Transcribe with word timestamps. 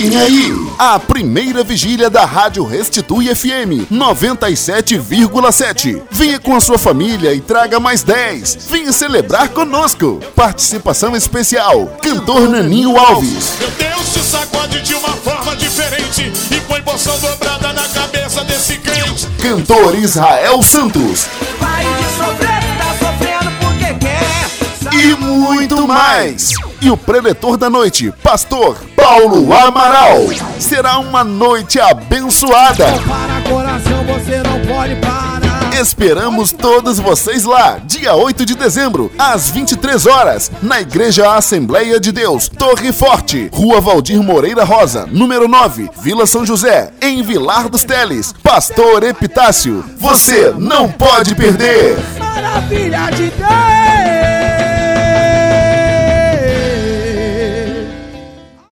Vem 0.00 0.16
aí, 0.16 0.54
a 0.78 0.96
primeira 0.96 1.64
vigília 1.64 2.08
da 2.08 2.24
Rádio 2.24 2.64
Restitui 2.64 3.34
FM 3.34 3.90
97,7. 3.90 6.02
Venha 6.08 6.38
com 6.38 6.54
a 6.54 6.60
sua 6.60 6.78
família 6.78 7.34
e 7.34 7.40
traga 7.40 7.80
mais 7.80 8.04
10. 8.04 8.68
Venha 8.70 8.92
celebrar 8.92 9.48
conosco. 9.48 10.20
Participação 10.36 11.16
especial, 11.16 11.96
cantor 12.00 12.48
Naninho 12.48 12.96
Alves. 12.96 13.54
Meu 13.58 13.70
Deus 13.72 14.12
te 14.12 14.20
sacode 14.20 14.80
de 14.82 14.94
uma 14.94 15.16
forma 15.16 15.56
diferente 15.56 16.32
e 16.48 16.60
põe 16.60 16.80
porção 16.82 17.18
dobrada 17.18 17.72
na 17.72 17.88
cabeça 17.88 18.44
desse 18.44 18.78
crente. 18.78 19.26
Cantor 19.42 19.98
Israel 19.98 20.62
Santos. 20.62 21.26
Muito 25.36 25.86
mais! 25.86 26.52
E 26.80 26.90
o 26.90 26.96
preletor 26.96 27.56
da 27.56 27.68
noite, 27.68 28.12
Pastor 28.22 28.76
Paulo 28.96 29.52
Amaral. 29.52 30.18
Será 30.58 30.98
uma 30.98 31.24
noite 31.24 31.80
abençoada. 31.80 32.86
Esperamos 35.80 36.50
todos 36.50 36.98
vocês 36.98 37.44
lá, 37.44 37.78
dia 37.84 38.12
8 38.14 38.44
de 38.44 38.56
dezembro, 38.56 39.12
às 39.16 39.48
23 39.48 40.06
horas, 40.06 40.50
na 40.60 40.80
Igreja 40.80 41.34
Assembleia 41.34 42.00
de 42.00 42.10
Deus, 42.10 42.48
Torre 42.48 42.92
Forte, 42.92 43.48
Rua 43.52 43.80
Valdir 43.80 44.20
Moreira 44.20 44.64
Rosa, 44.64 45.06
número 45.06 45.46
9, 45.46 45.88
Vila 46.02 46.26
São 46.26 46.44
José, 46.44 46.90
em 47.00 47.22
Vilar 47.22 47.68
dos 47.68 47.84
Teles. 47.84 48.34
Pastor 48.42 49.04
Epitácio, 49.04 49.84
você 49.96 50.52
não 50.58 50.90
pode 50.90 51.36
perder! 51.36 51.96
Maravilha 52.18 53.10
de 53.10 53.30
Deus! 53.30 53.77